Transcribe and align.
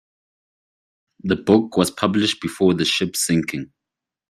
The 1.23 1.35
book 1.35 1.77
was 1.77 1.91
published 1.91 2.41
before 2.41 2.73
the 2.73 2.85
ship's 2.85 3.19
sinking. 3.23 3.71